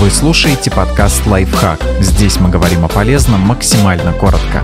Вы 0.00 0.10
слушаете 0.10 0.70
подкаст 0.70 1.26
«Лайфхак». 1.26 1.82
Здесь 1.98 2.38
мы 2.38 2.50
говорим 2.50 2.84
о 2.84 2.88
полезном 2.88 3.40
максимально 3.40 4.12
коротко. 4.12 4.62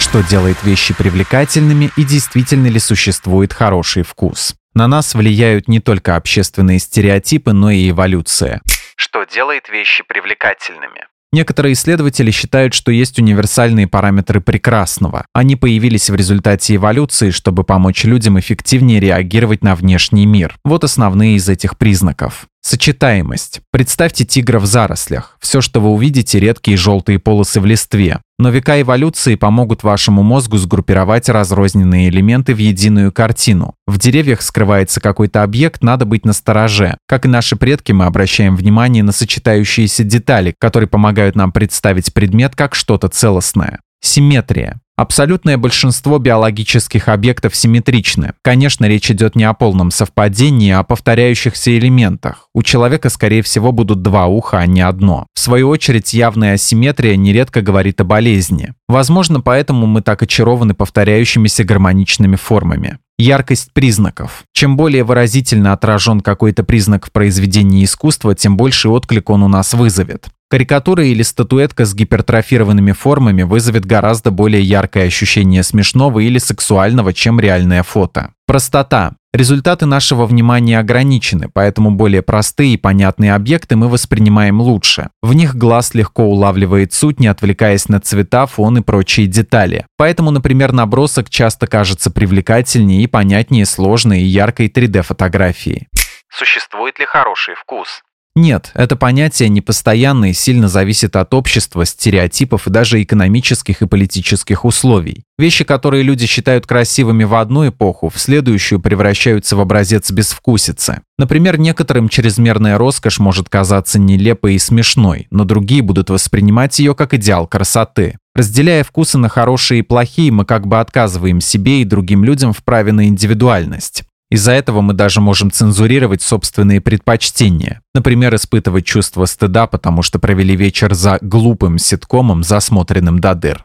Что 0.00 0.22
делает 0.22 0.56
вещи 0.64 0.94
привлекательными 0.94 1.90
и 1.94 2.04
действительно 2.04 2.68
ли 2.68 2.78
существует 2.78 3.52
хороший 3.52 4.02
вкус? 4.02 4.54
На 4.72 4.88
нас 4.88 5.14
влияют 5.14 5.68
не 5.68 5.78
только 5.78 6.16
общественные 6.16 6.78
стереотипы, 6.78 7.52
но 7.52 7.70
и 7.70 7.90
эволюция. 7.90 8.62
Что 8.96 9.24
делает 9.24 9.68
вещи 9.68 10.02
привлекательными? 10.02 11.06
Некоторые 11.32 11.74
исследователи 11.74 12.30
считают, 12.30 12.72
что 12.72 12.90
есть 12.90 13.18
универсальные 13.18 13.88
параметры 13.88 14.40
прекрасного. 14.40 15.26
Они 15.32 15.56
появились 15.56 16.08
в 16.08 16.14
результате 16.14 16.76
эволюции, 16.76 17.30
чтобы 17.30 17.64
помочь 17.64 18.04
людям 18.04 18.38
эффективнее 18.38 19.00
реагировать 19.00 19.62
на 19.62 19.74
внешний 19.74 20.26
мир. 20.26 20.56
Вот 20.64 20.84
основные 20.84 21.36
из 21.36 21.48
этих 21.48 21.76
признаков. 21.76 22.46
Сочетаемость. 22.66 23.60
Представьте 23.70 24.24
тигра 24.24 24.58
в 24.58 24.66
зарослях. 24.66 25.38
Все, 25.40 25.60
что 25.60 25.80
вы 25.80 25.90
увидите, 25.90 26.40
редкие 26.40 26.76
желтые 26.76 27.20
полосы 27.20 27.60
в 27.60 27.64
листве. 27.64 28.20
Но 28.40 28.50
века 28.50 28.80
эволюции 28.80 29.36
помогут 29.36 29.84
вашему 29.84 30.24
мозгу 30.24 30.56
сгруппировать 30.56 31.28
разрозненные 31.28 32.08
элементы 32.08 32.56
в 32.56 32.58
единую 32.58 33.12
картину. 33.12 33.76
В 33.86 34.00
деревьях 34.00 34.42
скрывается 34.42 35.00
какой-то 35.00 35.44
объект, 35.44 35.84
надо 35.84 36.06
быть 36.06 36.24
настороже. 36.24 36.98
Как 37.06 37.24
и 37.24 37.28
наши 37.28 37.54
предки, 37.54 37.92
мы 37.92 38.06
обращаем 38.06 38.56
внимание 38.56 39.04
на 39.04 39.12
сочетающиеся 39.12 40.02
детали, 40.02 40.52
которые 40.58 40.88
помогают 40.88 41.36
нам 41.36 41.52
представить 41.52 42.12
предмет 42.12 42.56
как 42.56 42.74
что-то 42.74 43.06
целостное. 43.06 43.78
Симметрия. 44.00 44.80
Абсолютное 44.96 45.58
большинство 45.58 46.18
биологических 46.18 47.08
объектов 47.08 47.54
симметричны. 47.54 48.32
Конечно, 48.40 48.86
речь 48.86 49.10
идет 49.10 49.36
не 49.36 49.44
о 49.44 49.52
полном 49.52 49.90
совпадении, 49.90 50.70
а 50.70 50.78
о 50.78 50.84
повторяющихся 50.84 51.76
элементах. 51.76 52.48
У 52.54 52.62
человека, 52.62 53.10
скорее 53.10 53.42
всего, 53.42 53.72
будут 53.72 54.00
два 54.00 54.26
уха, 54.26 54.58
а 54.58 54.66
не 54.66 54.80
одно. 54.80 55.26
В 55.34 55.40
свою 55.40 55.68
очередь, 55.68 56.14
явная 56.14 56.54
асимметрия 56.54 57.14
нередко 57.16 57.60
говорит 57.60 58.00
о 58.00 58.04
болезни. 58.04 58.72
Возможно, 58.88 59.42
поэтому 59.42 59.86
мы 59.86 60.00
так 60.00 60.22
очарованы 60.22 60.72
повторяющимися 60.72 61.64
гармоничными 61.64 62.36
формами. 62.36 62.98
Яркость 63.18 63.72
признаков. 63.74 64.44
Чем 64.52 64.78
более 64.78 65.04
выразительно 65.04 65.74
отражен 65.74 66.20
какой-то 66.20 66.64
признак 66.64 67.06
в 67.06 67.12
произведении 67.12 67.84
искусства, 67.84 68.34
тем 68.34 68.56
больше 68.56 68.88
отклик 68.88 69.28
он 69.28 69.42
у 69.42 69.48
нас 69.48 69.74
вызовет. 69.74 70.28
Карикатура 70.48 71.04
или 71.04 71.22
статуэтка 71.22 71.84
с 71.84 71.94
гипертрофированными 71.94 72.92
формами 72.92 73.42
вызовет 73.42 73.84
гораздо 73.84 74.30
более 74.30 74.62
яркое 74.62 75.06
ощущение 75.06 75.64
смешного 75.64 76.20
или 76.20 76.38
сексуального, 76.38 77.12
чем 77.12 77.40
реальное 77.40 77.82
фото. 77.82 78.32
Простота. 78.46 79.14
Результаты 79.32 79.86
нашего 79.86 80.24
внимания 80.24 80.78
ограничены, 80.78 81.50
поэтому 81.52 81.90
более 81.90 82.22
простые 82.22 82.74
и 82.74 82.76
понятные 82.76 83.34
объекты 83.34 83.74
мы 83.74 83.88
воспринимаем 83.88 84.60
лучше. 84.60 85.10
В 85.20 85.34
них 85.34 85.56
глаз 85.56 85.94
легко 85.94 86.22
улавливает 86.22 86.92
суть, 86.92 87.18
не 87.18 87.26
отвлекаясь 87.26 87.88
на 87.88 88.00
цвета, 88.00 88.46
фон 88.46 88.78
и 88.78 88.82
прочие 88.82 89.26
детали. 89.26 89.84
Поэтому, 89.96 90.30
например, 90.30 90.72
набросок 90.72 91.28
часто 91.28 91.66
кажется 91.66 92.12
привлекательнее 92.12 93.02
и 93.02 93.08
понятнее 93.08 93.66
сложной 93.66 94.20
и 94.20 94.26
яркой 94.26 94.68
3D-фотографии. 94.68 95.88
Существует 96.30 96.98
ли 97.00 97.04
хороший 97.04 97.56
вкус? 97.56 98.02
Нет, 98.36 98.70
это 98.74 98.96
понятие 98.96 99.48
непостоянное 99.48 100.28
и 100.28 100.34
сильно 100.34 100.68
зависит 100.68 101.16
от 101.16 101.32
общества, 101.32 101.86
стереотипов 101.86 102.66
и 102.66 102.70
даже 102.70 103.02
экономических 103.02 103.80
и 103.80 103.86
политических 103.86 104.66
условий. 104.66 105.24
Вещи, 105.38 105.64
которые 105.64 106.02
люди 106.02 106.26
считают 106.26 106.66
красивыми 106.66 107.24
в 107.24 107.34
одну 107.34 107.66
эпоху, 107.66 108.10
в 108.10 108.18
следующую 108.18 108.78
превращаются 108.78 109.56
в 109.56 109.60
образец 109.60 110.10
безвкусицы. 110.10 111.00
Например, 111.18 111.58
некоторым 111.58 112.10
чрезмерная 112.10 112.76
роскошь 112.76 113.20
может 113.20 113.48
казаться 113.48 113.98
нелепой 113.98 114.56
и 114.56 114.58
смешной, 114.58 115.28
но 115.30 115.44
другие 115.44 115.80
будут 115.80 116.10
воспринимать 116.10 116.78
ее 116.78 116.94
как 116.94 117.14
идеал 117.14 117.46
красоты. 117.46 118.18
Разделяя 118.34 118.84
вкусы 118.84 119.16
на 119.16 119.30
хорошие 119.30 119.78
и 119.78 119.82
плохие, 119.82 120.30
мы 120.30 120.44
как 120.44 120.66
бы 120.66 120.78
отказываем 120.78 121.40
себе 121.40 121.80
и 121.80 121.86
другим 121.86 122.22
людям 122.22 122.52
в 122.52 122.62
праве 122.62 122.92
на 122.92 123.06
индивидуальность. 123.08 124.04
Из-за 124.28 124.52
этого 124.52 124.80
мы 124.80 124.92
даже 124.92 125.20
можем 125.20 125.52
цензурировать 125.52 126.20
собственные 126.20 126.80
предпочтения. 126.80 127.80
Например, 127.94 128.34
испытывать 128.34 128.84
чувство 128.84 129.24
стыда, 129.24 129.68
потому 129.68 130.02
что 130.02 130.18
провели 130.18 130.56
вечер 130.56 130.94
за 130.94 131.18
глупым 131.20 131.78
ситкомом, 131.78 132.42
засмотренным 132.42 133.20
до 133.20 133.34
дыр. 133.36 133.64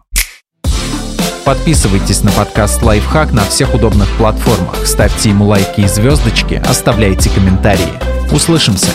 Подписывайтесь 1.43 2.21
на 2.21 2.31
подкаст 2.31 2.83
«Лайфхак» 2.83 3.31
на 3.31 3.43
всех 3.43 3.73
удобных 3.73 4.07
платформах, 4.17 4.85
ставьте 4.85 5.29
ему 5.29 5.45
лайки 5.45 5.81
и 5.81 5.87
звездочки, 5.87 6.61
оставляйте 6.63 7.31
комментарии. 7.31 7.93
Услышимся! 8.31 8.89